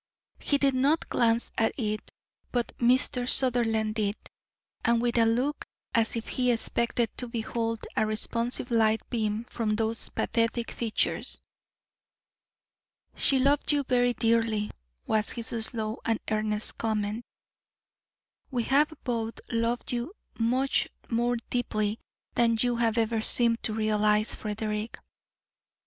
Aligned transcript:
He 0.39 0.57
did 0.57 0.73
not 0.73 1.07
glance 1.09 1.51
at 1.59 1.73
it, 1.77 2.09
but 2.51 2.75
Mr. 2.79 3.29
Sutherland 3.29 3.93
did, 3.93 4.15
and 4.83 4.99
with 4.99 5.15
a 5.19 5.25
look 5.25 5.63
as 5.93 6.15
if 6.15 6.27
he 6.27 6.51
expected 6.51 7.15
to 7.17 7.27
behold 7.27 7.85
a 7.95 8.07
responsive 8.07 8.71
light 8.71 9.07
beam 9.11 9.43
from 9.45 9.75
those 9.75 10.09
pathetic 10.09 10.71
features. 10.71 11.39
"She 13.15 13.37
loved 13.37 13.71
you 13.71 13.83
very 13.83 14.15
dearly," 14.15 14.71
was 15.05 15.29
his 15.33 15.49
slow 15.67 15.99
and 16.03 16.19
earnest 16.31 16.79
comment. 16.79 17.23
"We 18.49 18.63
have 18.63 18.91
both 19.03 19.39
loved 19.51 19.91
you 19.91 20.13
much 20.39 20.87
more 21.11 21.37
deeply 21.51 21.99
than 22.33 22.57
you 22.59 22.77
have 22.77 22.97
ever 22.97 23.21
seemed 23.21 23.61
to 23.65 23.73
realise, 23.75 24.33
Frederick." 24.33 24.97